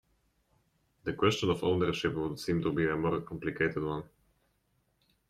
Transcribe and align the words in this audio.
The 1.03 1.13
question 1.13 1.51
of 1.51 1.63
ownership 1.63 2.15
would 2.15 2.39
seem 2.39 2.63
to 2.63 2.71
be 2.71 2.87
a 2.89 2.97
more 2.97 3.21
complicated 3.21 3.83
one. 3.83 4.03